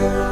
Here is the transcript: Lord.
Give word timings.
Lord. 0.00 0.29